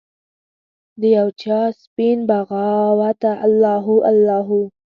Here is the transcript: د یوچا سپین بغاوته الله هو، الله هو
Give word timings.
د 0.99 1.01
یوچا 1.17 1.59
سپین 1.81 2.17
بغاوته 2.29 3.31
الله 3.45 3.77
هو، 3.85 3.95
الله 4.09 4.41
هو 4.49 4.61